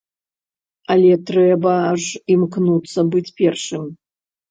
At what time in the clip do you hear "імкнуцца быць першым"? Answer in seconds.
2.39-3.83